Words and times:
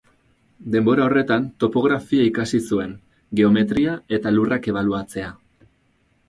Denbora 0.75 1.03
horretan 1.09 1.43
topografia 1.63 2.25
ikasi 2.29 2.61
zuen, 2.71 2.95
geometria, 3.41 3.95
eta 4.19 4.33
lurrak 4.39 4.71
ebaluatzea. 4.73 5.31